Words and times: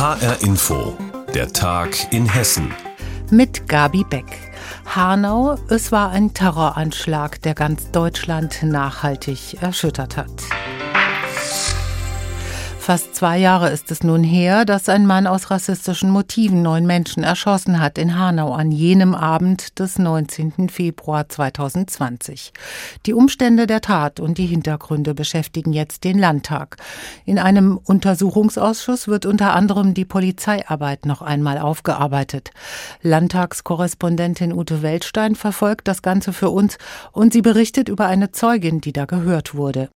HR 0.00 0.40
Info, 0.40 0.96
der 1.34 1.52
Tag 1.52 2.10
in 2.10 2.26
Hessen. 2.26 2.72
Mit 3.30 3.68
Gabi 3.68 4.02
Beck. 4.02 4.50
Hanau, 4.86 5.58
es 5.68 5.92
war 5.92 6.08
ein 6.08 6.32
Terroranschlag, 6.32 7.42
der 7.42 7.54
ganz 7.54 7.90
Deutschland 7.90 8.62
nachhaltig 8.62 9.58
erschüttert 9.60 10.16
hat. 10.16 10.30
Fast 12.90 13.14
zwei 13.14 13.38
Jahre 13.38 13.70
ist 13.70 13.92
es 13.92 14.02
nun 14.02 14.24
her, 14.24 14.64
dass 14.64 14.88
ein 14.88 15.06
Mann 15.06 15.28
aus 15.28 15.52
rassistischen 15.52 16.10
Motiven 16.10 16.60
neun 16.60 16.86
Menschen 16.86 17.22
erschossen 17.22 17.78
hat 17.78 17.98
in 17.98 18.18
Hanau 18.18 18.52
an 18.52 18.72
jenem 18.72 19.14
Abend 19.14 19.78
des 19.78 19.96
19. 19.96 20.68
Februar 20.68 21.28
2020. 21.28 22.52
Die 23.06 23.14
Umstände 23.14 23.68
der 23.68 23.80
Tat 23.80 24.18
und 24.18 24.38
die 24.38 24.46
Hintergründe 24.46 25.14
beschäftigen 25.14 25.72
jetzt 25.72 26.02
den 26.02 26.18
Landtag. 26.18 26.78
In 27.24 27.38
einem 27.38 27.76
Untersuchungsausschuss 27.76 29.06
wird 29.06 29.24
unter 29.24 29.54
anderem 29.54 29.94
die 29.94 30.04
Polizeiarbeit 30.04 31.06
noch 31.06 31.22
einmal 31.22 31.58
aufgearbeitet. 31.58 32.50
Landtagskorrespondentin 33.02 34.52
Ute 34.52 34.82
Weltstein 34.82 35.36
verfolgt 35.36 35.86
das 35.86 36.02
Ganze 36.02 36.32
für 36.32 36.50
uns 36.50 36.76
und 37.12 37.32
sie 37.32 37.42
berichtet 37.42 37.88
über 37.88 38.08
eine 38.08 38.32
Zeugin, 38.32 38.80
die 38.80 38.92
da 38.92 39.04
gehört 39.04 39.54
wurde. 39.54 39.90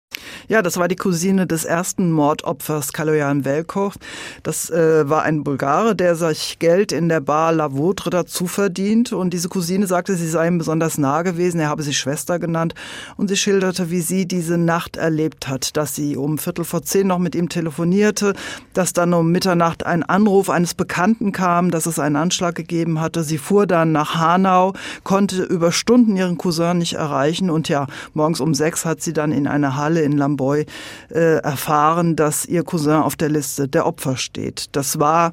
Ja, 0.49 0.63
das 0.63 0.77
war 0.77 0.89
die 0.89 0.97
Cousine 0.97 1.47
des 1.47 1.65
ersten 1.65 2.11
Mordopfers 2.11 2.93
Kaloyan 2.93 3.45
Velkov. 3.45 3.95
Das 4.43 4.71
äh, 4.71 5.09
war 5.09 5.23
ein 5.23 5.43
Bulgare, 5.43 5.97
der 5.97 6.17
sich 6.17 6.59
Geld 6.59 6.93
in 6.93 7.09
der 7.09 7.21
Bar 7.21 7.53
La 7.53 7.73
Vautre 7.73 8.11
dazu 8.11 8.47
verdient. 8.47 9.13
Und 9.13 9.31
diese 9.33 9.49
Cousine 9.49 9.87
sagte, 9.87 10.15
sie 10.17 10.29
sei 10.29 10.49
ihm 10.49 10.59
besonders 10.59 10.99
nah 10.99 11.23
gewesen. 11.23 11.61
Er 11.61 11.69
habe 11.69 11.83
sie 11.83 11.95
Schwester 11.95 12.39
genannt. 12.39 12.75
Und 13.17 13.29
sie 13.29 13.37
schilderte, 13.37 13.91
wie 13.91 14.01
sie 14.01 14.27
diese 14.27 14.59
Nacht 14.59 14.97
erlebt 14.97 15.49
hat, 15.49 15.77
dass 15.77 15.95
sie 15.95 16.17
um 16.17 16.39
Viertel 16.39 16.65
vor 16.65 16.83
zehn 16.83 17.07
noch 17.07 17.19
mit 17.19 17.35
ihm 17.35 17.49
telefonierte, 17.49 18.35
dass 18.75 18.93
dann 18.93 19.15
um 19.15 19.33
Mitternacht 19.33 19.87
ein 19.87 20.03
Anruf 20.03 20.51
eines 20.51 20.75
Bekannten 20.75 21.33
kam, 21.33 21.71
dass 21.71 21.87
es 21.87 21.99
einen 21.99 22.17
Anschlag 22.17 22.55
gegeben 22.55 23.01
hatte. 23.01 23.25
Sie 23.25 23.39
fuhr 23.39 23.67
dann 23.67 23.93
nach 23.93 24.17
Hanau, 24.17 24.75
konnte 25.03 25.43
über 25.43 25.73
Stunden 25.73 26.17
ihren 26.17 26.39
Cousin 26.39 26.79
nicht 26.79 26.95
erreichen. 26.95 27.51
Und 27.51 27.69
ja, 27.69 27.87
morgens 28.13 28.41
um 28.41 28.55
sechs 28.55 28.85
hat 28.85 29.01
sie 29.01 29.13
dann 29.13 29.33
in 29.33 29.47
einer 29.47 29.77
Halle 29.77 30.04
in 30.05 30.17
Lamboy 30.17 30.67
äh, 31.11 31.39
erfahren, 31.39 32.17
dass 32.17 32.45
ihr 32.47 32.63
Cousin 32.63 33.03
auf 33.03 33.17
der 33.17 33.29
Liste 33.29 33.69
der 33.69 33.87
Opfer 33.87 34.17
steht. 34.17 34.67
Das 34.73 34.99
war 34.99 35.33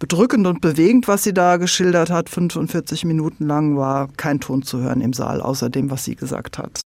bedrückend 0.00 0.46
und 0.46 0.60
bewegend, 0.60 1.06
was 1.06 1.22
sie 1.22 1.32
da 1.32 1.58
geschildert 1.58 2.10
hat. 2.10 2.28
45 2.28 3.04
Minuten 3.04 3.46
lang 3.46 3.76
war 3.76 4.08
kein 4.16 4.40
Ton 4.40 4.62
zu 4.62 4.80
hören 4.80 5.00
im 5.00 5.12
Saal, 5.12 5.40
außer 5.40 5.68
dem, 5.70 5.90
was 5.90 6.04
sie 6.04 6.16
gesagt 6.16 6.58
hat. 6.58 6.80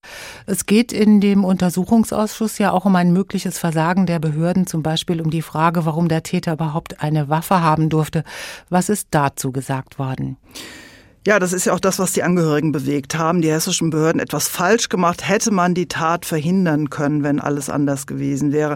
Es 0.48 0.66
geht 0.66 0.92
in 0.92 1.22
dem 1.22 1.44
Untersuchungsausschuss 1.44 2.58
ja 2.58 2.72
auch 2.72 2.86
um 2.86 2.96
ein 2.96 3.14
mögliches 3.14 3.60
Versagen 3.60 4.08
der 4.08 4.20
Behörden, 4.20 4.66
zum 4.66 4.82
Beispiel 4.82 5.22
um 5.22 5.30
die 5.30 5.44
Frage, 5.44 5.86
warum 5.86 6.08
der 6.08 6.23
Täter 6.23 6.54
überhaupt 6.54 7.04
eine 7.04 7.30
Waffe 7.30 7.62
haben 7.62 7.90
durfte. 7.90 8.23
Was 8.70 8.90
ist 8.90 9.10
dazu 9.12 9.52
gesagt 9.52 10.00
worden? 10.00 10.38
Ja, 11.23 11.38
das 11.38 11.53
ist 11.53 11.66
ja 11.66 11.73
auch 11.73 11.80
das, 11.80 12.00
was 12.00 12.14
die 12.14 12.23
Angehörigen 12.23 12.72
bewegt 12.72 13.16
haben. 13.16 13.44
Die 13.44 13.52
hessischen 13.52 13.91
Behörden 13.91 14.19
etwas 14.19 14.47
falsch 14.47 14.89
gemacht. 14.89 15.30
Hätte 15.30 15.52
man 15.52 15.75
die 15.75 15.88
Tat 15.88 16.25
verhindern 16.25 16.89
können, 16.89 17.22
wenn 17.22 17.39
alles 17.39 17.69
anders 17.69 18.08
gewesen 18.08 18.52
wäre. 18.52 18.75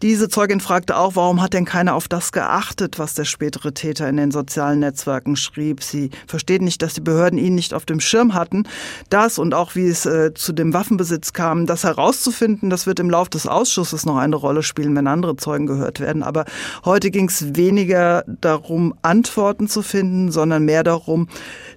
Diese 0.00 0.30
Zeugin 0.30 0.60
fragte 0.60 0.96
auch, 0.96 1.16
warum 1.16 1.42
hat 1.42 1.52
denn 1.52 1.66
keiner 1.66 1.94
auf 1.94 2.08
das 2.08 2.32
geachtet, 2.32 2.98
was 2.98 3.12
der 3.12 3.26
spätere 3.26 3.74
Täter 3.74 4.08
in 4.08 4.16
den 4.16 4.30
sozialen 4.30 4.78
Netzwerken 4.78 5.36
schrieb. 5.36 5.82
Sie 5.82 6.08
versteht 6.26 6.62
nicht, 6.62 6.80
dass 6.80 6.94
die 6.94 7.02
Behörden 7.02 7.38
ihn 7.38 7.54
nicht 7.54 7.74
auf 7.74 7.84
dem 7.84 8.00
Schirm 8.00 8.32
hatten. 8.32 8.62
Das 9.10 9.38
und 9.38 9.52
auch 9.52 9.74
wie 9.74 9.86
es 9.86 10.06
äh, 10.06 10.32
zu 10.32 10.54
dem 10.54 10.72
Waffenbesitz 10.72 11.34
kam, 11.34 11.66
das 11.66 11.84
herauszufinden, 11.84 12.70
das 12.70 12.86
wird 12.86 13.00
im 13.00 13.10
Lauf 13.10 13.28
des 13.28 13.46
Ausschusses 13.46 14.06
noch 14.06 14.16
eine 14.16 14.36
Rolle 14.36 14.62
spielen, 14.62 14.96
wenn 14.96 15.06
andere 15.08 15.36
Zeugen 15.36 15.66
gehört 15.66 16.00
werden. 16.00 16.22
Aber 16.22 16.46
heute 16.86 17.10
ging 17.10 17.28
es 17.28 17.54
weniger 17.54 18.24
darum, 18.26 18.94
Antworten 19.02 19.68
zu 19.68 19.82
finden, 19.82 20.32
sondern 20.32 20.64
mehr 20.64 20.84
darum, 20.84 21.28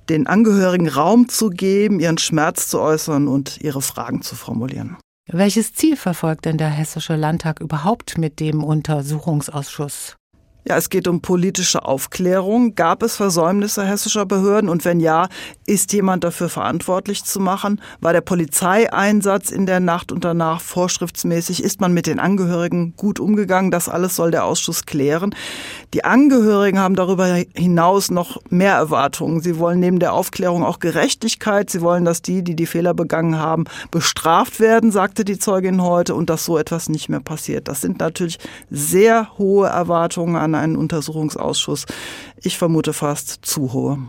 den 0.09 0.27
Angehörigen 0.27 0.87
Raum 0.87 1.29
zu 1.29 1.49
geben, 1.49 1.99
ihren 1.99 2.17
Schmerz 2.17 2.69
zu 2.69 2.79
äußern 2.79 3.27
und 3.27 3.61
ihre 3.61 3.81
Fragen 3.81 4.21
zu 4.21 4.35
formulieren. 4.35 4.97
Welches 5.27 5.73
Ziel 5.73 5.97
verfolgt 5.97 6.45
denn 6.45 6.57
der 6.57 6.69
Hessische 6.69 7.15
Landtag 7.15 7.59
überhaupt 7.59 8.17
mit 8.17 8.39
dem 8.39 8.63
Untersuchungsausschuss? 8.63 10.15
Ja, 10.67 10.77
es 10.77 10.89
geht 10.89 11.07
um 11.07 11.21
politische 11.21 11.85
Aufklärung. 11.85 12.73
Gab 12.73 13.03
es 13.03 13.17
Versäumnisse 13.17 13.85
hessischer 13.85 14.25
Behörden? 14.25 14.67
Und 14.67 14.83
wenn 14.83 14.99
ja, 14.99 15.27
ist 15.67 15.93
jemand 15.93 16.23
dafür 16.23 16.49
verantwortlich 16.49 17.23
zu 17.23 17.39
machen? 17.39 17.79
War 18.01 18.13
der 18.13 18.21
Polizeieinsatz 18.21 19.51
in 19.51 19.67
der 19.67 19.79
Nacht 19.79 20.11
und 20.11 20.25
danach 20.25 20.61
vorschriftsmäßig? 20.61 21.63
Ist 21.63 21.81
man 21.81 21.93
mit 21.93 22.07
den 22.07 22.19
Angehörigen 22.19 22.95
gut 22.97 23.19
umgegangen? 23.19 23.69
Das 23.69 23.87
alles 23.87 24.15
soll 24.15 24.31
der 24.31 24.43
Ausschuss 24.43 24.87
klären. 24.87 25.35
Die 25.93 26.03
Angehörigen 26.03 26.79
haben 26.79 26.95
darüber 26.95 27.27
hinaus 27.53 28.09
noch 28.09 28.41
mehr 28.49 28.73
Erwartungen. 28.73 29.41
Sie 29.41 29.59
wollen 29.59 29.79
neben 29.79 29.99
der 29.99 30.13
Aufklärung 30.13 30.63
auch 30.63 30.79
Gerechtigkeit. 30.79 31.69
Sie 31.69 31.81
wollen, 31.81 32.05
dass 32.05 32.23
die, 32.23 32.43
die 32.43 32.55
die 32.55 32.65
Fehler 32.65 32.95
begangen 32.95 33.37
haben, 33.37 33.65
bestraft 33.91 34.59
werden, 34.59 34.91
sagte 34.91 35.25
die 35.25 35.37
Zeugin 35.37 35.83
heute, 35.83 36.15
und 36.15 36.31
dass 36.31 36.43
so 36.43 36.57
etwas 36.57 36.89
nicht 36.89 37.07
mehr 37.07 37.19
passiert. 37.19 37.67
Das 37.67 37.81
sind 37.81 37.99
natürlich 37.99 38.39
sehr 38.71 39.37
hohe 39.37 39.67
Erwartungen 39.67 40.35
an 40.35 40.54
einen 40.59 40.77
Untersuchungsausschuss. 40.77 41.85
Ich 42.41 42.57
vermute 42.57 42.93
fast 42.93 43.45
zu 43.45 43.73
hohe. 43.73 43.99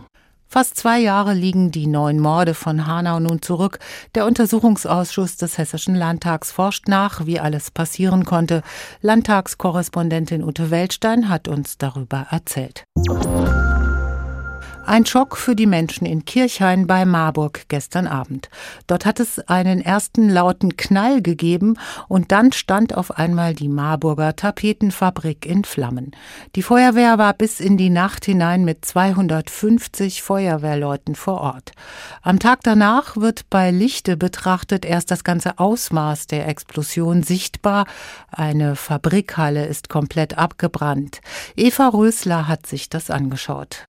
Fast 0.49 0.77
zwei 0.77 0.99
Jahre 0.99 1.33
liegen 1.33 1.71
die 1.71 1.87
neun 1.87 2.19
Morde 2.19 2.53
von 2.53 2.87
Hanau 2.87 3.19
nun 3.19 3.41
zurück. 3.41 3.79
Der 4.15 4.25
Untersuchungsausschuss 4.25 5.35
des 5.35 5.57
Hessischen 5.57 5.93
Landtags 5.93 6.51
forscht 6.51 6.87
nach, 6.87 7.25
wie 7.25 7.39
alles 7.39 7.69
passieren 7.69 8.23
konnte. 8.23 8.61
Landtagskorrespondentin 9.01 10.43
Ute 10.43 10.71
Weltstein 10.71 11.27
hat 11.27 11.49
uns 11.49 11.77
darüber 11.77 12.27
erzählt. 12.31 12.85
Ein 14.87 15.05
Schock 15.05 15.35
für 15.35 15.53
die 15.53 15.65
Menschen 15.65 16.05
in 16.05 16.23
Kirchhain 16.23 16.87
bei 16.87 17.03
Marburg 17.03 17.65
gestern 17.67 18.07
Abend. 18.07 18.49
Dort 18.87 19.05
hat 19.05 19.19
es 19.19 19.37
einen 19.49 19.81
ersten 19.81 20.29
lauten 20.29 20.77
Knall 20.77 21.21
gegeben 21.21 21.77
und 22.07 22.31
dann 22.31 22.53
stand 22.53 22.95
auf 22.95 23.17
einmal 23.17 23.53
die 23.53 23.67
Marburger 23.67 24.37
Tapetenfabrik 24.37 25.45
in 25.45 25.65
Flammen. 25.65 26.11
Die 26.55 26.61
Feuerwehr 26.61 27.17
war 27.17 27.33
bis 27.33 27.59
in 27.59 27.75
die 27.75 27.89
Nacht 27.89 28.23
hinein 28.23 28.63
mit 28.63 28.85
250 28.85 30.23
Feuerwehrleuten 30.23 31.15
vor 31.15 31.41
Ort. 31.41 31.73
Am 32.21 32.39
Tag 32.39 32.59
danach 32.63 33.17
wird 33.17 33.49
bei 33.49 33.71
Lichte 33.71 34.15
betrachtet 34.15 34.85
erst 34.85 35.11
das 35.11 35.25
ganze 35.25 35.59
Ausmaß 35.59 36.27
der 36.27 36.47
Explosion 36.47 37.23
sichtbar. 37.23 37.87
Eine 38.31 38.77
Fabrikhalle 38.77 39.65
ist 39.65 39.89
komplett 39.89 40.37
abgebrannt. 40.37 41.19
Eva 41.57 41.89
Rösler 41.89 42.47
hat 42.47 42.65
sich 42.65 42.87
das 42.87 43.09
angeschaut. 43.09 43.83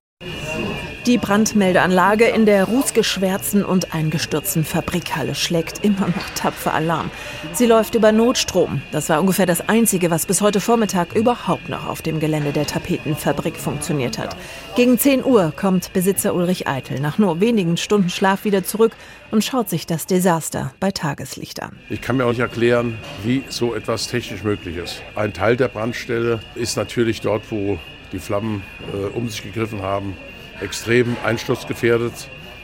Die 1.05 1.17
Brandmeldeanlage 1.17 2.25
in 2.25 2.45
der 2.45 2.65
rußgeschwärzten 2.65 3.63
und 3.63 3.93
eingestürzten 3.93 4.65
Fabrikhalle 4.65 5.33
schlägt 5.33 5.83
immer 5.83 6.07
noch 6.07 6.29
tapfer 6.35 6.73
Alarm. 6.73 7.09
Sie 7.53 7.65
läuft 7.65 7.95
über 7.95 8.11
Notstrom. 8.11 8.81
Das 8.91 9.07
war 9.07 9.21
ungefähr 9.21 9.45
das 9.45 9.67
Einzige, 9.69 10.11
was 10.11 10.25
bis 10.25 10.41
heute 10.41 10.59
Vormittag 10.59 11.15
überhaupt 11.15 11.69
noch 11.69 11.87
auf 11.87 12.01
dem 12.01 12.19
Gelände 12.19 12.51
der 12.51 12.67
Tapetenfabrik 12.67 13.55
funktioniert 13.55 14.17
hat. 14.17 14.35
Gegen 14.75 14.99
10 14.99 15.23
Uhr 15.23 15.53
kommt 15.55 15.93
Besitzer 15.93 16.35
Ulrich 16.35 16.67
Eitel 16.67 16.99
nach 16.99 17.17
nur 17.17 17.39
wenigen 17.39 17.77
Stunden 17.77 18.09
Schlaf 18.09 18.43
wieder 18.43 18.65
zurück 18.65 18.91
und 19.31 19.43
schaut 19.43 19.69
sich 19.69 19.87
das 19.87 20.05
Desaster 20.05 20.73
bei 20.81 20.91
Tageslicht 20.91 21.63
an. 21.63 21.77
Ich 21.89 22.01
kann 22.01 22.17
mir 22.17 22.25
auch 22.25 22.31
nicht 22.31 22.39
erklären, 22.39 22.97
wie 23.23 23.43
so 23.47 23.73
etwas 23.73 24.07
technisch 24.07 24.43
möglich 24.43 24.75
ist. 24.75 25.01
Ein 25.15 25.31
Teil 25.31 25.55
der 25.55 25.69
Brandstelle 25.69 26.41
ist 26.55 26.75
natürlich 26.75 27.21
dort, 27.21 27.43
wo 27.51 27.79
die 28.11 28.19
Flammen 28.19 28.63
äh, 28.93 29.17
um 29.17 29.29
sich 29.29 29.43
gegriffen 29.43 29.81
haben, 29.81 30.17
extrem 30.61 31.15
einsturzgefährdet. 31.23 32.13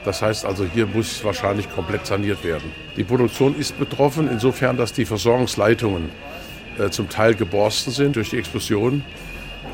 Das 0.03 0.21
heißt 0.21 0.45
also, 0.45 0.65
hier 0.65 0.85
muss 0.85 1.23
wahrscheinlich 1.23 1.69
komplett 1.73 2.05
saniert 2.05 2.43
werden. 2.43 2.71
Die 2.95 3.03
Produktion 3.03 3.55
ist 3.57 3.79
betroffen, 3.79 4.29
insofern, 4.31 4.77
dass 4.77 4.93
die 4.93 5.05
Versorgungsleitungen 5.05 6.09
äh, 6.77 6.89
zum 6.89 7.09
Teil 7.09 7.33
geborsten 7.33 7.91
sind 7.91 8.15
durch 8.15 8.29
die 8.29 8.37
Explosion. 8.37 9.03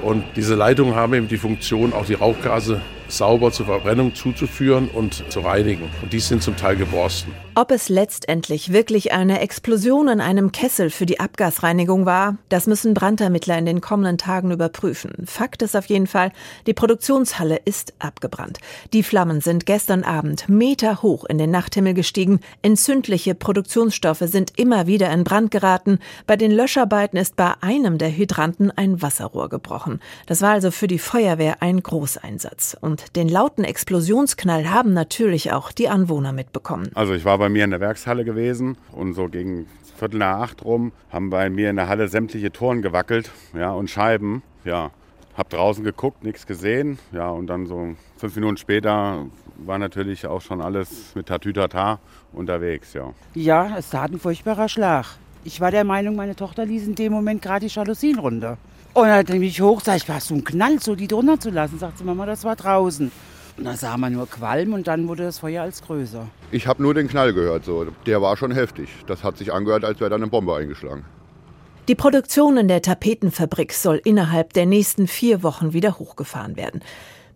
Und 0.02 0.24
diese 0.36 0.56
Leitungen 0.56 0.96
haben 0.96 1.14
eben 1.14 1.28
die 1.28 1.38
Funktion, 1.38 1.94
auch 1.94 2.06
die 2.06 2.14
Rauchgase 2.14 2.82
sauber 3.12 3.52
zur 3.52 3.66
Verbrennung 3.66 4.16
zuzuführen 4.16 4.90
und 4.90 5.24
zu 5.30 5.42
reinigen. 5.42 5.90
Und 6.02 6.14
die 6.14 6.20
sind 6.20 6.42
zum 6.42 6.56
Teil 6.56 6.76
geborsten. 6.76 7.34
Ob 7.54 7.72
es 7.72 7.90
letztendlich 7.90 8.72
wirklich 8.72 9.12
eine 9.12 9.42
Explosion 9.42 10.08
in 10.08 10.22
einem 10.22 10.54
Kessel 10.54 10.90
für 10.90 11.06
die 11.06 11.20
Abgasreinigung 11.20 12.06
war, 12.06 12.38
das 12.48 12.66
müssen 12.66 12.94
Brandermittler 12.94 13.58
in 13.58 13.66
den 13.66 13.82
kommenden 13.82 14.18
Tagen 14.18 14.52
überprüfen. 14.52 15.12
Fakt 15.26 15.62
ist 15.62 15.76
auf 15.76 15.88
jeden 15.88 16.08
Fall, 16.08 16.32
die 16.66 16.74
Produktionshalle 16.74 17.60
ist 17.66 17.94
abgebrannt. 18.00 18.60
Die 18.94 19.04
Flammen 19.04 19.42
sind 19.42 19.66
gestern 19.66 20.06
Abend 20.06 20.48
Meter 20.48 21.02
hoch 21.02 21.26
in 21.26 21.38
den 21.38 21.52
Nachthimmel 21.52 21.94
gestiegen. 21.94 22.40
Entzündliche 22.62 23.36
Produktionsstoffe 23.36 24.24
sind 24.24 24.58
immer 24.58 24.88
wieder 24.88 25.12
in 25.12 25.26
Brand 25.26 25.52
geraten. 25.52 26.00
Bei 26.28 26.38
den 26.38 26.52
Löscharbeiten 26.52 27.20
ist 27.20 27.36
bei 27.36 27.52
einem 27.60 27.98
der 27.98 28.16
Hydranten 28.16 28.72
ein 28.72 29.02
Wasserrohr 29.02 29.50
gebrochen. 29.50 30.00
Das 30.26 30.42
war 30.42 30.52
also 30.52 30.72
für 30.72 30.88
die 30.88 31.00
Feuerwehr 31.00 31.62
ein 31.62 31.84
Großeinsatz. 31.84 32.78
Und 32.80 33.01
den 33.16 33.30
lauten 33.30 33.64
Explosionsknall 33.64 34.70
haben 34.70 34.94
natürlich 34.94 35.52
auch 35.52 35.72
die 35.72 35.90
Anwohner 35.90 36.32
mitbekommen. 36.32 36.90
Also 36.96 37.14
ich 37.14 37.26
war 37.26 37.38
bei 37.38 37.50
mir 37.50 37.64
in 37.64 37.72
der 37.72 37.80
Werkshalle 37.80 38.24
gewesen 38.24 38.78
und 38.92 39.14
so 39.14 39.28
gegen 39.28 39.68
Viertel 39.98 40.18
nach 40.18 40.40
acht 40.40 40.66
rum 40.66 40.94
haben 41.12 41.30
bei 41.30 41.50
mir 41.50 41.70
in 41.70 41.76
der 41.76 41.88
Halle 41.88 42.08
sämtliche 42.08 42.52
Toren 42.52 42.82
gewackelt 42.82 43.30
ja, 43.54 43.72
und 43.72 43.90
Scheiben. 43.90 44.42
Ja, 44.66 44.90
Hab 45.38 45.50
draußen 45.50 45.84
geguckt, 45.84 46.24
nichts 46.24 46.48
gesehen. 46.48 46.98
Ja, 47.12 47.30
und 47.30 47.48
dann 47.48 47.68
so 47.68 47.96
fünf 48.18 48.36
Minuten 48.36 48.58
später 48.58 49.26
war 49.58 49.78
natürlich 49.78 50.26
auch 50.26 50.42
schon 50.42 50.60
alles 50.60 51.14
mit 51.16 51.28
Tatütata 51.28 52.00
unterwegs, 52.34 52.94
ja. 52.94 53.14
Ja, 53.36 53.78
es 53.78 53.92
tat 53.92 54.12
ein 54.12 54.20
furchtbarer 54.20 54.70
Schlag. 54.70 55.06
Ich 55.44 55.62
war 55.62 55.72
der 55.72 55.84
Meinung, 55.84 56.16
meine 56.16 56.36
Tochter 56.36 56.66
ließ 56.66 56.88
in 56.88 56.96
dem 56.96 57.14
Moment 57.14 57.42
gerade 57.42 57.68
die 57.68 57.74
Jalousien 57.74 58.20
runter. 58.20 58.58
Und 58.94 59.08
dann 59.08 59.26
bin 59.26 59.44
ich 59.44 59.62
hoch, 59.62 59.82
sag 59.82 59.98
ich, 59.98 60.10
war 60.10 60.20
so 60.20 60.34
ein 60.34 60.44
Knall, 60.44 60.80
so 60.80 60.96
die 60.96 61.08
drunter 61.08 61.40
zu 61.40 61.50
lassen. 61.50 61.80
Sagt 61.80 61.98
sie, 61.98 62.04
Mama, 62.04 62.26
das 62.26 62.44
war 62.44 62.56
draußen. 62.56 63.12
Und 63.58 63.64
da 63.64 63.74
sah 63.76 63.98
man 63.98 64.14
nur 64.14 64.28
Qualm 64.28 64.74
und 64.74 64.88
dann 64.88 65.08
wurde 65.08 65.24
das 65.24 65.40
Feuer 65.40 65.64
als 65.64 65.82
größer. 65.82 66.28
Ich 66.52 66.68
habe 66.68 66.82
nur 66.82 66.94
den 66.94 67.08
Knall 67.08 67.34
gehört, 67.34 67.66
so. 67.66 67.86
Der 68.06 68.22
war 68.22 68.36
schon 68.36 68.52
heftig. 68.52 68.90
Das 69.08 69.24
hat 69.24 69.38
sich 69.38 69.54
angehört, 69.54 69.86
als 69.86 70.00
wäre 70.00 70.10
da 70.10 70.16
eine 70.16 70.28
Bombe 70.28 70.56
eingeschlagen. 70.56 71.06
Die 71.88 71.96
Produktion 71.96 72.58
in 72.58 72.68
der 72.68 72.82
Tapetenfabrik 72.82 73.74
soll 73.74 74.02
innerhalb 74.04 74.54
der 74.54 74.66
nächsten 74.66 75.08
vier 75.08 75.42
Wochen 75.44 75.74
wieder 75.74 75.98
hochgefahren 76.00 76.56
werden. 76.56 76.82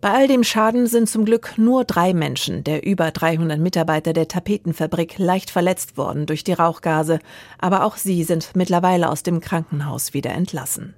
Bei 0.00 0.12
all 0.12 0.28
dem 0.28 0.44
Schaden 0.44 0.86
sind 0.86 1.08
zum 1.08 1.24
Glück 1.24 1.54
nur 1.56 1.84
drei 1.84 2.12
Menschen 2.12 2.64
der 2.64 2.86
über 2.86 3.10
300 3.10 3.58
Mitarbeiter 3.58 4.12
der 4.12 4.28
Tapetenfabrik 4.28 5.18
leicht 5.18 5.50
verletzt 5.50 5.96
worden 5.96 6.26
durch 6.26 6.44
die 6.44 6.52
Rauchgase, 6.52 7.18
aber 7.58 7.84
auch 7.84 7.96
sie 7.96 8.22
sind 8.24 8.50
mittlerweile 8.54 9.10
aus 9.10 9.22
dem 9.22 9.40
Krankenhaus 9.40 10.12
wieder 10.14 10.32
entlassen. 10.32 10.94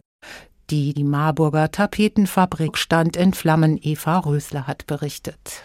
Die, 0.70 0.92
die 0.92 1.04
Marburger 1.04 1.70
Tapetenfabrik 1.70 2.76
stand 2.76 3.16
in 3.16 3.32
Flammen, 3.32 3.78
Eva 3.80 4.18
Rösler 4.18 4.66
hat 4.66 4.86
berichtet. 4.86 5.62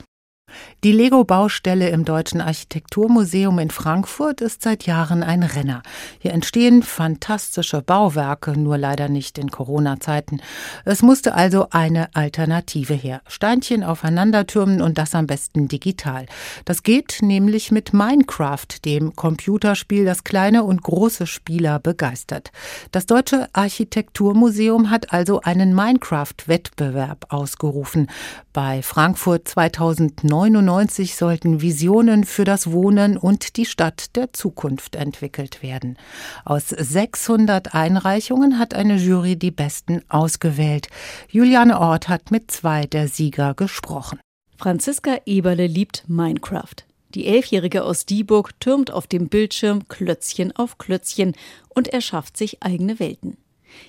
Die 0.84 0.92
Lego-Baustelle 0.92 1.90
im 1.90 2.06
Deutschen 2.06 2.42
Architekturmuseum 2.42 3.60
in 3.60 3.70
Frankfurt 3.70 4.42
ist 4.42 4.62
seit 4.62 4.86
Jahren 4.86 5.24
ein 5.24 5.44
Renner. 5.44 5.82
Hier 6.20 6.34
entstehen 6.34 6.84
fantastische 6.84 7.82
Bauwerke, 7.82 8.52
nur 8.60 8.78
leider 8.78 9.10
nicht 9.10 9.38
in 9.38 9.50
Corona-Zeiten. 9.50 10.42
Es 10.86 11.02
musste 11.02 11.36
also 11.36 11.68
eine 11.70 12.14
Alternative 12.16 12.94
her. 12.94 13.22
Steinchen 13.28 13.84
aufeinandertürmen 13.84 14.82
und 14.82 14.98
das 14.98 15.16
am 15.16 15.28
besten 15.28 15.68
digital. 15.68 16.26
Das 16.66 16.84
geht 16.84 17.20
nämlich 17.22 17.72
mit 17.72 17.94
Minecraft, 17.94 18.68
dem 18.86 19.16
Computerspiel, 19.16 20.06
das 20.06 20.24
kleine 20.24 20.64
und 20.64 20.84
große 20.84 21.28
Spieler 21.28 21.80
begeistert. 21.80 22.52
Das 22.92 23.06
Deutsche 23.06 23.48
Architekturmuseum 23.54 24.90
hat 24.90 25.14
also 25.14 25.42
einen 25.42 25.74
Minecraft-Wettbewerb 25.74 27.28
ausgerufen. 27.30 28.08
Bei 28.54 28.84
Frankfurt 28.84 29.48
2009 29.48 30.14
1999 30.24 31.16
sollten 31.16 31.62
Visionen 31.62 32.24
für 32.24 32.44
das 32.44 32.72
Wohnen 32.72 33.18
und 33.18 33.58
die 33.58 33.66
Stadt 33.66 34.16
der 34.16 34.32
Zukunft 34.32 34.96
entwickelt 34.96 35.64
werden. 35.64 35.98
Aus 36.46 36.70
600 36.70 37.74
Einreichungen 37.74 38.60
hat 38.60 38.76
eine 38.76 38.98
Jury 38.98 39.38
die 39.38 39.50
besten 39.50 40.02
ausgewählt. 40.08 40.88
Juliane 41.30 41.80
Ort 41.80 42.10
hat 42.10 42.30
mit 42.30 42.52
zwei 42.52 42.86
der 42.86 43.08
Sieger 43.08 43.56
gesprochen. 43.56 44.20
Franziska 44.58 45.18
Eberle 45.26 45.66
liebt 45.66 46.04
Minecraft. 46.08 46.76
Die 47.16 47.26
Elfjährige 47.26 47.84
aus 47.84 48.06
Dieburg 48.06 48.60
türmt 48.60 48.92
auf 48.92 49.08
dem 49.08 49.30
Bildschirm 49.30 49.88
Klötzchen 49.88 50.56
auf 50.56 50.78
Klötzchen 50.78 51.34
und 51.70 51.88
erschafft 51.88 52.38
sich 52.38 52.62
eigene 52.62 53.00
Welten. 53.00 53.38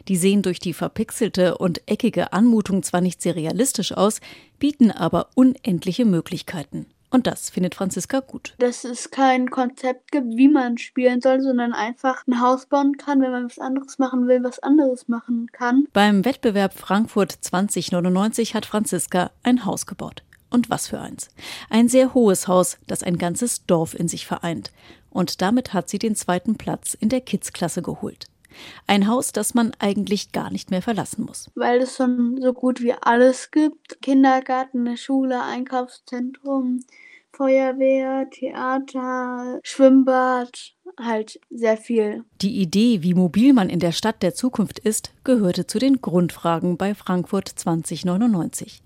Die 0.09 0.17
sehen 0.17 0.43
durch 0.43 0.59
die 0.59 0.73
verpixelte 0.75 1.59
und 1.59 1.83
eckige 1.87 2.33
Anmutung 2.33 2.83
zwar 2.83 3.01
nicht 3.01 3.23
sehr 3.23 3.37
realistisch 3.37 3.93
aus, 3.93 4.21
bieten 4.59 4.91
aber 4.91 5.29
unendliche 5.35 6.05
Möglichkeiten. 6.05 6.87
Und 7.15 7.29
das 7.29 7.49
findet 7.49 7.77
Franziska 7.77 8.19
gut. 8.19 8.55
Dass 8.59 8.83
es 8.83 9.13
kein 9.13 9.49
Konzept 9.49 10.11
gibt, 10.11 10.37
wie 10.37 10.49
man 10.49 10.79
spielen 10.79 11.21
soll, 11.21 11.41
sondern 11.41 11.73
einfach 11.73 12.27
ein 12.27 12.41
Haus 12.41 12.67
bauen 12.67 12.97
kann, 12.97 13.21
wenn 13.21 13.31
man 13.31 13.45
was 13.45 13.61
anderes 13.61 14.01
machen 14.01 14.27
will, 14.27 14.43
was 14.43 14.59
anderes 14.59 15.07
machen 15.07 15.47
kann. 15.53 15.87
Beim 15.93 16.25
Wettbewerb 16.25 16.75
Frankfurt 16.77 17.31
2099 17.31 18.57
hat 18.57 18.67
Franziska 18.67 19.31
ein 19.45 19.65
Haus 19.65 19.87
gebaut. 19.87 20.25
Und 20.51 20.71
was 20.71 20.89
für 20.89 21.01
eins. 21.01 21.29
Ein 21.71 21.89
sehr 21.89 22.15
hohes 22.15 22.49
Haus, 22.49 22.79
das 22.89 23.05
ein 23.05 23.17
ganzes 23.17 23.65
Dorf 23.65 23.95
in 23.95 24.09
sich 24.09 24.27
vereint. 24.27 24.73
Und 25.11 25.41
damit 25.41 25.73
hat 25.73 25.89
sie 25.89 26.01
den 26.01 26.17
zweiten 26.17 26.57
Platz 26.57 26.95
in 26.95 27.11
der 27.11 27.21
Kids-Klasse 27.21 27.81
geholt. 27.81 28.27
Ein 28.87 29.09
Haus, 29.09 29.33
das 29.33 29.55
man 29.55 29.73
eigentlich 29.79 30.33
gar 30.33 30.51
nicht 30.51 30.71
mehr 30.71 30.83
verlassen 30.83 31.25
muss. 31.25 31.51
Weil 31.55 31.81
es 31.81 31.97
schon 31.97 32.41
so 32.41 32.53
gut 32.53 32.83
wie 32.83 32.93
alles 32.93 33.51
gibt. 33.51 34.01
Kindergarten, 34.03 34.87
eine 34.87 34.97
Schule, 34.97 35.43
Einkaufszentrum, 35.43 36.81
Feuerwehr, 37.33 38.29
Theater, 38.31 39.59
Schwimmbad, 39.63 40.75
halt 40.99 41.41
sehr 41.51 41.77
viel. 41.77 42.25
Die 42.41 42.61
Idee, 42.61 43.03
wie 43.03 43.15
mobil 43.15 43.53
man 43.53 43.69
in 43.69 43.81
der 43.81 43.93
Stadt 43.93 44.23
der 44.23 44.35
Zukunft 44.35 44.79
ist, 44.79 45.13
gehörte 45.25 45.67
zu 45.67 45.79
den 45.79 46.01
Grundfragen 46.01 46.77
bei 46.77 46.95
Frankfurt 46.95 47.49
2099. 47.49 48.83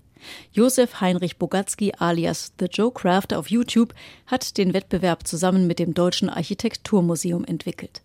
Josef 0.51 0.99
Heinrich 0.99 1.37
Bogatzky 1.37 1.93
alias 1.97 2.53
The 2.59 2.65
Joe 2.65 2.91
Craft 2.91 3.33
auf 3.35 3.49
YouTube 3.49 3.93
hat 4.25 4.57
den 4.57 4.73
Wettbewerb 4.73 5.25
zusammen 5.25 5.67
mit 5.67 5.79
dem 5.79 5.93
Deutschen 5.93 6.29
Architekturmuseum 6.29 7.45
entwickelt. 7.45 8.01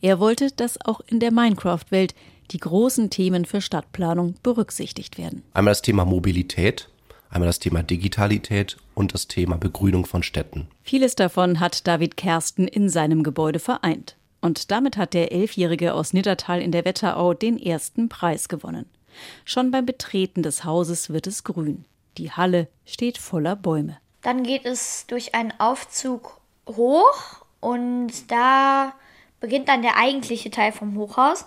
Er 0.00 0.20
wollte, 0.20 0.50
dass 0.50 0.80
auch 0.84 1.00
in 1.06 1.20
der 1.20 1.32
Minecraft-Welt 1.32 2.14
die 2.50 2.58
großen 2.58 3.10
Themen 3.10 3.44
für 3.44 3.60
Stadtplanung 3.60 4.34
berücksichtigt 4.42 5.18
werden. 5.18 5.42
Einmal 5.52 5.72
das 5.72 5.82
Thema 5.82 6.04
Mobilität, 6.04 6.88
einmal 7.30 7.46
das 7.46 7.58
Thema 7.58 7.82
Digitalität 7.82 8.76
und 8.94 9.14
das 9.14 9.28
Thema 9.28 9.56
Begrünung 9.56 10.06
von 10.06 10.22
Städten. 10.22 10.68
Vieles 10.82 11.14
davon 11.14 11.60
hat 11.60 11.86
David 11.86 12.16
Kersten 12.16 12.66
in 12.66 12.88
seinem 12.88 13.22
Gebäude 13.22 13.58
vereint. 13.58 14.16
Und 14.40 14.70
damit 14.70 14.96
hat 14.96 15.14
der 15.14 15.32
Elfjährige 15.32 15.94
aus 15.94 16.12
Niddertal 16.12 16.62
in 16.62 16.72
der 16.72 16.84
Wetterau 16.84 17.34
den 17.34 17.58
ersten 17.58 18.08
Preis 18.08 18.48
gewonnen. 18.48 18.86
Schon 19.44 19.70
beim 19.70 19.84
Betreten 19.84 20.42
des 20.42 20.64
Hauses 20.64 21.10
wird 21.10 21.26
es 21.26 21.42
grün. 21.42 21.84
Die 22.18 22.30
Halle 22.30 22.68
steht 22.84 23.18
voller 23.18 23.56
Bäume. 23.56 23.98
Dann 24.22 24.44
geht 24.44 24.64
es 24.64 25.06
durch 25.08 25.34
einen 25.34 25.52
Aufzug 25.58 26.40
hoch 26.66 27.44
und 27.60 28.30
da 28.30 28.92
beginnt 29.40 29.68
dann 29.68 29.82
der 29.82 29.96
eigentliche 29.96 30.50
Teil 30.50 30.72
vom 30.72 30.96
Hochhaus. 30.96 31.46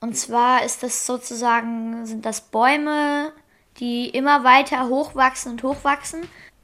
Und 0.00 0.16
zwar 0.16 0.64
ist 0.64 0.82
das 0.82 1.06
sozusagen, 1.06 2.06
sind 2.06 2.26
das 2.26 2.40
Bäume, 2.40 3.32
die 3.78 4.08
immer 4.08 4.44
weiter 4.44 4.88
hochwachsen 4.88 5.52
und 5.52 5.62
hochwachsen. 5.62 6.22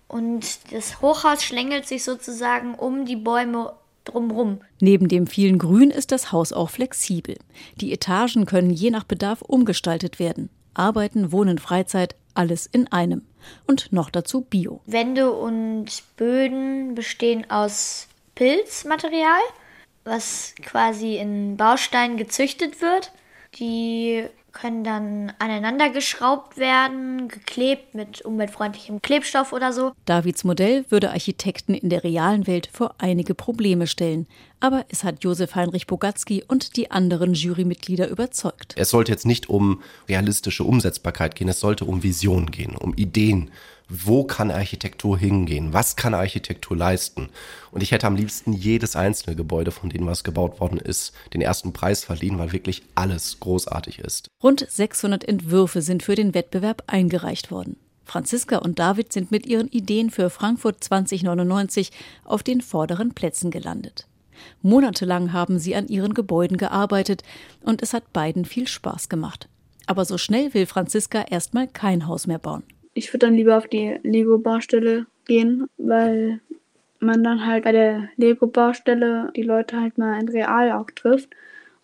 Und 0.09 0.73
das 0.73 1.01
Hochhaus 1.01 1.45
schlängelt 1.45 1.87
sich 1.87 2.03
sozusagen 2.03 2.75
um 2.75 3.05
die 3.05 3.17
Bäume 3.17 3.75
drumherum. 4.05 4.61
Neben 4.81 5.09
dem 5.09 5.27
vielen 5.27 5.59
Grün 5.59 5.91
ist 5.91 6.13
das 6.13 6.33
Haus 6.33 6.53
auch 6.53 6.71
flexibel. 6.71 7.37
Die 7.77 7.93
Etagen 7.93 8.47
können 8.47 8.71
je 8.71 8.91
nach 8.91 9.05
Bedarf 9.05 9.43
umgestaltet 9.43 10.19
werden. 10.19 10.51
Arbeiten, 10.75 11.33
Wohnen, 11.33 11.59
Freizeit, 11.59 12.17
alles 12.35 12.67
in 12.67 12.91
einem. 12.91 13.23
Und 13.67 13.93
noch 13.93 14.11
dazu 14.11 14.43
Bio. 14.43 14.81
Wände 14.87 15.33
und 15.33 15.87
Böden 16.17 16.95
bestehen 16.95 17.51
aus 17.51 18.09
Pilzmaterial 18.35 19.41
was 20.09 20.55
quasi 20.63 21.17
in 21.17 21.57
Bausteinen 21.57 22.17
gezüchtet 22.17 22.81
wird. 22.81 23.13
Die 23.59 24.25
können 24.53 24.83
dann 24.83 25.33
aneinander 25.39 25.91
geschraubt 25.91 26.57
werden, 26.57 27.29
geklebt 27.29 27.95
mit 27.95 28.23
umweltfreundlichem 28.23 29.01
Klebstoff 29.03 29.53
oder 29.53 29.73
so. 29.73 29.93
Davids 30.05 30.43
Modell 30.43 30.85
würde 30.89 31.11
Architekten 31.11 31.75
in 31.75 31.91
der 31.91 32.03
realen 32.03 32.47
Welt 32.47 32.69
vor 32.73 32.95
einige 32.99 33.35
Probleme 33.35 33.87
stellen. 33.87 34.27
Aber 34.61 34.85
es 34.89 35.05
hat 35.05 35.23
Josef 35.23 35.55
Heinrich 35.55 35.87
Bogatzky 35.87 36.43
und 36.47 36.77
die 36.77 36.91
anderen 36.91 37.35
Jurymitglieder 37.35 38.09
überzeugt. 38.09 38.75
Es 38.77 38.91
sollte 38.91 39.13
jetzt 39.13 39.27
nicht 39.27 39.49
um 39.49 39.83
realistische 40.09 40.65
Umsetzbarkeit 40.65 41.37
gehen, 41.37 41.49
es 41.49 41.61
sollte 41.61 41.85
um 41.85 42.03
Visionen 42.03 42.51
gehen, 42.51 42.75
um 42.75 42.95
Ideen, 42.95 43.51
wo 43.89 44.25
kann 44.25 44.51
Architektur 44.51 45.19
hingehen? 45.19 45.73
Was 45.73 45.97
kann 45.97 46.13
Architektur 46.13 46.77
leisten? 46.77 47.31
Und 47.71 47.83
ich 47.83 47.91
hätte 47.91 48.07
am 48.07 48.17
liebsten 48.17 48.53
jedes 48.53 48.97
einzelne 48.97 49.35
Gebäude, 49.35 49.71
von 49.71 49.89
denen 49.89 50.07
was 50.07 50.25
gebaut 50.25 50.61
worden 50.61 50.79
ist, 50.79 51.13
den 51.33 51.41
ersten 51.41 51.73
Preis 51.73 52.05
verliehen, 52.05 52.39
weil 52.39 52.53
wirklich 52.53 52.83
alles 52.95 53.41
großartig 53.41 53.99
ist. 54.01 54.29
Rund 54.43 54.67
600 54.69 55.27
Entwürfe 55.27 55.81
sind 55.81 56.03
für 56.03 56.15
den 56.15 56.35
Wettbewerb 56.35 56.85
eingereicht 56.87 57.51
worden. 57.51 57.77
Franziska 58.05 58.59
und 58.59 58.79
David 58.79 59.13
sind 59.13 59.31
mit 59.31 59.47
ihren 59.47 59.69
Ideen 59.69 60.11
für 60.11 60.31
Frankfurt 60.31 60.83
2099 60.85 61.91
auf 62.25 62.43
den 62.43 62.61
vorderen 62.61 63.15
Plätzen 63.15 63.51
gelandet. 63.51 64.07
Monatelang 64.63 65.33
haben 65.33 65.59
sie 65.59 65.75
an 65.75 65.89
ihren 65.89 66.15
Gebäuden 66.15 66.59
gearbeitet 66.59 67.23
und 67.63 67.83
es 67.83 67.93
hat 67.93 68.13
beiden 68.13 68.45
viel 68.45 68.69
Spaß 68.69 69.09
gemacht. 69.09 69.49
Aber 69.87 70.05
so 70.05 70.17
schnell 70.17 70.55
will 70.55 70.67
Franziska 70.67 71.23
erstmal 71.23 71.69
kein 71.69 72.07
Haus 72.07 72.27
mehr 72.27 72.39
bauen 72.39 72.63
ich 72.99 73.13
würde 73.13 73.27
dann 73.27 73.35
lieber 73.35 73.57
auf 73.57 73.69
die 73.69 73.97
Lego-Baustelle 74.03 75.07
gehen, 75.27 75.67
weil 75.79 76.41
man 76.99 77.23
dann 77.23 77.47
halt 77.47 77.63
bei 77.63 77.71
der 77.71 78.09
Lego-Baustelle 78.17 79.31
die 79.37 79.43
Leute 79.43 79.81
halt 79.81 79.99
mal 79.99 80.21
in 80.21 80.29
real 80.29 80.73
auch 80.73 80.91
trifft 80.91 81.31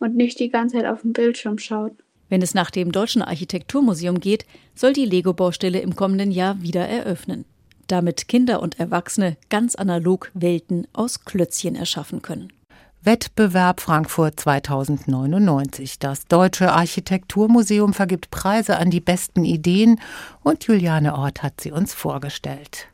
und 0.00 0.16
nicht 0.16 0.40
die 0.40 0.50
ganze 0.50 0.76
Zeit 0.76 0.86
auf 0.86 1.02
dem 1.02 1.12
Bildschirm 1.12 1.58
schaut. 1.58 1.92
Wenn 2.28 2.42
es 2.42 2.52
nach 2.52 2.72
dem 2.72 2.90
Deutschen 2.90 3.22
Architekturmuseum 3.22 4.18
geht, 4.18 4.44
soll 4.74 4.92
die 4.92 5.04
Lego-Baustelle 5.04 5.78
im 5.80 5.94
kommenden 5.94 6.32
Jahr 6.32 6.60
wieder 6.62 6.88
eröffnen. 6.88 7.44
Damit 7.86 8.26
Kinder 8.26 8.60
und 8.60 8.80
Erwachsene 8.80 9.36
ganz 9.50 9.76
analog 9.76 10.32
Welten 10.34 10.88
aus 10.94 11.24
Klötzchen 11.24 11.76
erschaffen 11.76 12.22
können. 12.22 12.52
Wettbewerb 13.04 13.82
Frankfurt 13.82 14.40
2099. 14.40 15.98
Das 15.98 16.24
Deutsche 16.24 16.72
Architekturmuseum 16.72 17.92
vergibt 17.92 18.30
Preise 18.30 18.78
an 18.78 18.90
die 18.90 19.02
besten 19.02 19.44
Ideen 19.44 20.00
und 20.42 20.64
Juliane 20.64 21.14
Ort 21.14 21.42
hat 21.42 21.60
sie 21.60 21.70
uns 21.70 21.92
vorgestellt. 21.92 22.88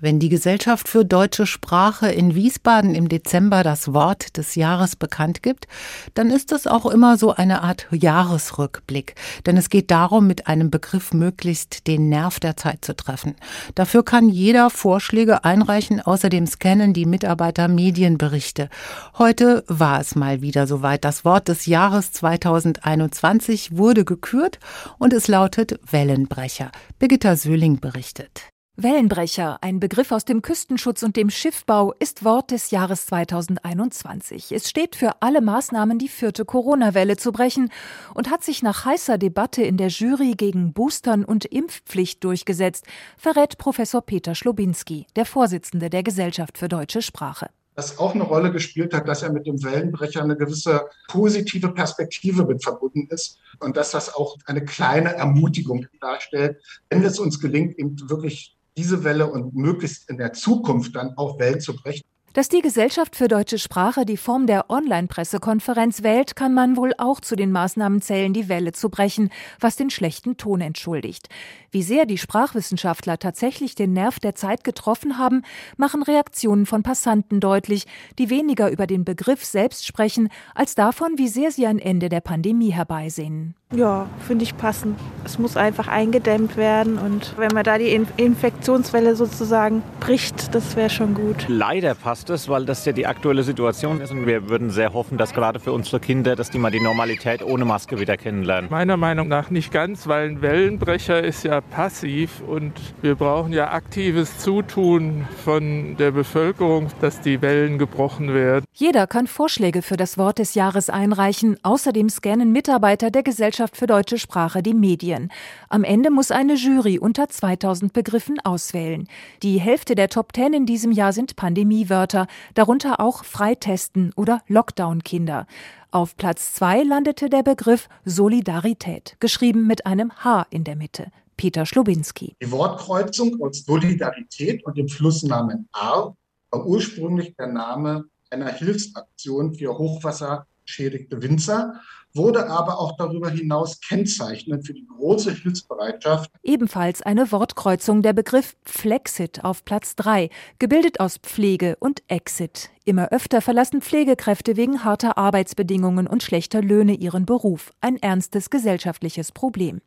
Wenn 0.00 0.18
die 0.18 0.28
Gesellschaft 0.28 0.88
für 0.88 1.04
deutsche 1.04 1.46
Sprache 1.46 2.08
in 2.08 2.34
Wiesbaden 2.34 2.96
im 2.96 3.08
Dezember 3.08 3.62
das 3.62 3.94
Wort 3.94 4.36
des 4.36 4.56
Jahres 4.56 4.96
bekannt 4.96 5.42
gibt, 5.42 5.68
dann 6.14 6.30
ist 6.30 6.50
das 6.50 6.66
auch 6.66 6.86
immer 6.86 7.16
so 7.16 7.32
eine 7.32 7.62
Art 7.62 7.86
Jahresrückblick. 7.92 9.14
Denn 9.46 9.56
es 9.56 9.70
geht 9.70 9.92
darum, 9.92 10.26
mit 10.26 10.48
einem 10.48 10.70
Begriff 10.70 11.12
möglichst 11.12 11.86
den 11.86 12.08
Nerv 12.08 12.40
der 12.40 12.56
Zeit 12.56 12.84
zu 12.84 12.96
treffen. 12.96 13.36
Dafür 13.76 14.04
kann 14.04 14.28
jeder 14.28 14.68
Vorschläge 14.68 15.44
einreichen, 15.44 16.00
außerdem 16.00 16.48
scannen 16.48 16.92
die 16.92 17.06
Mitarbeiter 17.06 17.68
Medienberichte. 17.68 18.70
Heute 19.16 19.62
war 19.68 20.00
es 20.00 20.16
mal 20.16 20.42
wieder 20.42 20.66
soweit. 20.66 21.04
Das 21.04 21.24
Wort 21.24 21.46
des 21.46 21.66
Jahres 21.66 22.10
2021 22.10 23.76
wurde 23.76 24.04
gekürt 24.04 24.58
und 24.98 25.12
es 25.12 25.28
lautet 25.28 25.78
Wellenbrecher. 25.88 26.72
Birgitta 26.98 27.36
Söhling 27.36 27.78
berichtet. 27.78 28.53
Wellenbrecher, 28.76 29.58
ein 29.60 29.78
Begriff 29.78 30.10
aus 30.10 30.24
dem 30.24 30.42
Küstenschutz 30.42 31.04
und 31.04 31.14
dem 31.14 31.30
Schiffbau, 31.30 31.94
ist 32.00 32.24
Wort 32.24 32.50
des 32.50 32.72
Jahres 32.72 33.06
2021. 33.06 34.50
Es 34.50 34.68
steht 34.68 34.96
für 34.96 35.22
alle 35.22 35.40
Maßnahmen, 35.40 35.96
die 36.00 36.08
vierte 36.08 36.44
Corona-Welle 36.44 37.16
zu 37.16 37.30
brechen 37.30 37.70
und 38.14 38.30
hat 38.32 38.42
sich 38.42 38.64
nach 38.64 38.84
heißer 38.84 39.16
Debatte 39.16 39.62
in 39.62 39.76
der 39.76 39.90
Jury 39.90 40.32
gegen 40.32 40.72
Boostern 40.72 41.24
und 41.24 41.44
Impfpflicht 41.44 42.24
durchgesetzt, 42.24 42.84
verrät 43.16 43.58
Professor 43.58 44.02
Peter 44.02 44.34
Schlobinski, 44.34 45.06
der 45.14 45.24
Vorsitzende 45.24 45.88
der 45.88 46.02
Gesellschaft 46.02 46.58
für 46.58 46.66
deutsche 46.66 47.00
Sprache 47.00 47.50
das 47.76 47.98
auch 47.98 48.14
eine 48.14 48.22
Rolle 48.22 48.52
gespielt 48.52 48.94
hat, 48.94 49.08
dass 49.08 49.24
er 49.24 49.32
mit 49.32 49.48
dem 49.48 49.60
Wellenbrecher 49.64 50.22
eine 50.22 50.36
gewisse 50.36 50.86
positive 51.08 51.70
Perspektive 51.70 52.46
mit 52.46 52.62
verbunden 52.62 53.08
ist 53.10 53.40
und 53.58 53.76
dass 53.76 53.90
das 53.90 54.14
auch 54.14 54.36
eine 54.46 54.64
kleine 54.64 55.12
Ermutigung 55.14 55.86
darstellt, 56.00 56.62
wenn 56.88 57.02
es 57.02 57.18
uns 57.18 57.40
gelingt, 57.40 57.76
eben 57.76 57.96
wirklich 58.08 58.56
diese 58.76 59.04
Welle 59.04 59.30
und 59.30 59.54
möglichst 59.54 60.08
in 60.10 60.18
der 60.18 60.32
Zukunft 60.32 60.96
dann 60.96 61.16
auch 61.16 61.38
Wellen 61.38 61.60
zu 61.60 61.74
brechen. 61.76 62.04
Dass 62.34 62.48
die 62.48 62.62
Gesellschaft 62.62 63.14
für 63.14 63.28
deutsche 63.28 63.60
Sprache 63.60 64.04
die 64.04 64.16
Form 64.16 64.48
der 64.48 64.68
Online-Pressekonferenz 64.68 66.02
wählt, 66.02 66.34
kann 66.34 66.52
man 66.52 66.76
wohl 66.76 66.92
auch 66.98 67.20
zu 67.20 67.36
den 67.36 67.52
Maßnahmen 67.52 68.02
zählen, 68.02 68.32
die 68.32 68.48
Welle 68.48 68.72
zu 68.72 68.88
brechen, 68.88 69.30
was 69.60 69.76
den 69.76 69.88
schlechten 69.88 70.36
Ton 70.36 70.60
entschuldigt. 70.60 71.28
Wie 71.70 71.84
sehr 71.84 72.06
die 72.06 72.18
Sprachwissenschaftler 72.18 73.20
tatsächlich 73.20 73.76
den 73.76 73.92
Nerv 73.92 74.18
der 74.18 74.34
Zeit 74.34 74.64
getroffen 74.64 75.16
haben, 75.16 75.42
machen 75.76 76.02
Reaktionen 76.02 76.66
von 76.66 76.82
Passanten 76.82 77.38
deutlich, 77.38 77.86
die 78.18 78.30
weniger 78.30 78.68
über 78.68 78.88
den 78.88 79.04
Begriff 79.04 79.44
selbst 79.44 79.86
sprechen, 79.86 80.28
als 80.56 80.74
davon, 80.74 81.18
wie 81.18 81.28
sehr 81.28 81.52
sie 81.52 81.68
ein 81.68 81.78
Ende 81.78 82.08
der 82.08 82.20
Pandemie 82.20 82.72
herbeisehen. 82.72 83.54
Ja, 83.74 84.06
finde 84.26 84.44
ich 84.44 84.56
passend. 84.56 84.98
Es 85.24 85.38
muss 85.38 85.56
einfach 85.56 85.88
eingedämmt 85.88 86.56
werden 86.56 86.98
und 86.98 87.34
wenn 87.38 87.52
man 87.54 87.64
da 87.64 87.78
die 87.78 87.98
Infektionswelle 88.18 89.16
sozusagen 89.16 89.82
bricht, 89.98 90.54
das 90.54 90.76
wäre 90.76 90.90
schon 90.90 91.14
gut. 91.14 91.46
Leider 91.48 91.94
passt 91.94 92.28
es, 92.28 92.48
weil 92.50 92.66
das 92.66 92.84
ja 92.84 92.92
die 92.92 93.06
aktuelle 93.06 93.42
Situation 93.42 94.02
ist 94.02 94.10
und 94.10 94.26
wir 94.26 94.50
würden 94.50 94.68
sehr 94.68 94.92
hoffen, 94.92 95.16
dass 95.16 95.32
gerade 95.32 95.60
für 95.60 95.72
unsere 95.72 95.98
Kinder, 95.98 96.36
dass 96.36 96.50
die 96.50 96.58
mal 96.58 96.70
die 96.70 96.80
Normalität 96.80 97.42
ohne 97.42 97.64
Maske 97.64 97.98
wieder 97.98 98.18
kennenlernen. 98.18 98.70
Meiner 98.70 98.98
Meinung 98.98 99.28
nach 99.28 99.48
nicht 99.48 99.72
ganz, 99.72 100.06
weil 100.06 100.28
ein 100.28 100.42
Wellenbrecher 100.42 101.22
ist 101.22 101.42
ja 101.42 101.62
passiv 101.62 102.42
und 102.46 102.74
wir 103.00 103.14
brauchen 103.14 103.54
ja 103.54 103.72
aktives 103.72 104.38
Zutun 104.38 105.26
von 105.42 105.96
der 105.96 106.10
Bevölkerung, 106.10 106.88
dass 107.00 107.22
die 107.22 107.40
Wellen 107.40 107.78
gebrochen 107.78 108.34
werden. 108.34 108.66
Jeder 108.74 109.06
kann 109.06 109.26
Vorschläge 109.26 109.80
für 109.80 109.96
das 109.96 110.18
Wort 110.18 110.38
des 110.38 110.54
Jahres 110.54 110.90
einreichen. 110.90 111.56
Außerdem 111.62 112.10
scannen 112.10 112.52
Mitarbeiter 112.52 113.10
der 113.10 113.22
Gesellschaft 113.22 113.63
Gesellschaft 113.64 113.76
für 113.76 113.86
deutsche 113.86 114.18
Sprache 114.18 114.62
die 114.62 114.74
Medien. 114.74 115.30
Am 115.68 115.84
Ende 115.84 116.10
muss 116.10 116.30
eine 116.30 116.54
Jury 116.54 116.98
unter 116.98 117.28
2000 117.28 117.92
Begriffen 117.92 118.38
auswählen. 118.40 119.08
Die 119.42 119.58
Hälfte 119.58 119.94
der 119.94 120.08
Top 120.08 120.32
10 120.34 120.52
in 120.52 120.66
diesem 120.66 120.92
Jahr 120.92 121.12
sind 121.12 121.36
Pandemiewörter, 121.36 122.26
darunter 122.54 123.00
auch 123.00 123.24
Freitesten 123.24 124.12
oder 124.16 124.42
Lockdown-Kinder. 124.48 125.46
Auf 125.90 126.16
Platz 126.16 126.52
2 126.54 126.82
landete 126.82 127.30
der 127.30 127.42
Begriff 127.42 127.88
Solidarität, 128.04 129.16
geschrieben 129.20 129.66
mit 129.66 129.86
einem 129.86 130.12
H 130.12 130.46
in 130.50 130.64
der 130.64 130.76
Mitte. 130.76 131.06
Peter 131.36 131.64
Schlubinski. 131.64 132.36
Die 132.42 132.50
Wortkreuzung 132.50 133.40
aus 133.42 133.64
Solidarität 133.64 134.64
und 134.66 134.76
dem 134.76 134.88
Flussnamen 134.88 135.68
Ahr 135.72 136.14
war 136.50 136.66
ursprünglich 136.66 137.34
der 137.36 137.48
Name 137.48 138.04
einer 138.30 138.52
Hilfsaktion 138.52 139.54
für 139.54 139.76
hochwasserschädigte 139.76 141.22
Winzer 141.22 141.80
wurde 142.14 142.48
aber 142.48 142.78
auch 142.78 142.96
darüber 142.96 143.28
hinaus 143.30 143.80
kennzeichnend 143.80 144.66
für 144.66 144.74
die 144.74 144.86
große 144.86 145.32
Hilfsbereitschaft. 145.32 146.30
Ebenfalls 146.42 147.02
eine 147.02 147.30
Wortkreuzung 147.32 148.02
der 148.02 148.12
Begriff 148.12 148.56
Flexit 148.64 149.44
auf 149.44 149.64
Platz 149.64 149.96
3, 149.96 150.30
gebildet 150.58 151.00
aus 151.00 151.18
Pflege 151.18 151.76
und 151.80 152.02
Exit. 152.08 152.70
Immer 152.84 153.08
öfter 153.08 153.40
verlassen 153.40 153.80
Pflegekräfte 153.80 154.56
wegen 154.56 154.84
harter 154.84 155.18
Arbeitsbedingungen 155.18 156.06
und 156.06 156.22
schlechter 156.22 156.62
Löhne 156.62 156.94
ihren 156.94 157.26
Beruf. 157.26 157.72
Ein 157.80 157.96
ernstes 157.96 158.50
gesellschaftliches 158.50 159.32
Problem. 159.32 159.80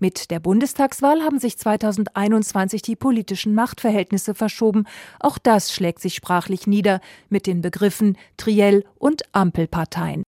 Mit 0.00 0.30
der 0.30 0.40
Bundestagswahl 0.40 1.22
haben 1.22 1.38
sich 1.38 1.56
2021 1.56 2.82
die 2.82 2.96
politischen 2.96 3.54
Machtverhältnisse 3.54 4.34
verschoben. 4.34 4.84
Auch 5.20 5.38
das 5.38 5.72
schlägt 5.72 6.00
sich 6.00 6.14
sprachlich 6.14 6.66
nieder 6.66 7.00
mit 7.28 7.46
den 7.46 7.62
Begriffen 7.62 8.18
Triell 8.36 8.84
und 8.98 9.22
Ampelparteien. 9.32 10.24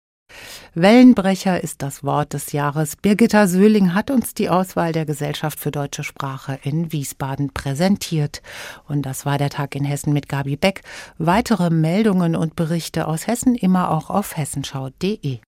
Wellenbrecher 0.74 1.62
ist 1.62 1.82
das 1.82 2.04
Wort 2.04 2.32
des 2.32 2.54
Jahres. 2.54 2.96
Birgitta 2.96 3.48
Söhling 3.48 3.94
hat 3.94 4.10
uns 4.10 4.34
die 4.34 4.50
Auswahl 4.50 4.94
der 4.94 5.06
Gesellschaft 5.06 5.60
für 5.60 5.70
deutsche 5.70 6.04
Sprache 6.04 6.58
in 6.64 6.94
Wiesbaden 6.94 7.54
präsentiert. 7.54 8.42
Und 8.88 9.02
das 9.06 9.26
war 9.26 9.38
der 9.38 9.50
Tag 9.50 9.76
in 9.76 9.84
Hessen 9.84 10.14
mit 10.14 10.30
Gabi 10.30 10.56
Beck. 10.56 10.84
Weitere 11.18 11.70
Meldungen 11.70 12.38
und 12.38 12.56
Berichte 12.56 13.08
aus 13.08 13.28
Hessen 13.28 13.56
immer 13.56 13.92
auch 13.92 14.10
auf 14.10 14.38
hessenschau.de. 14.38 15.42